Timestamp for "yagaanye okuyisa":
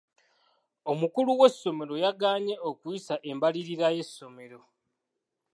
2.03-3.15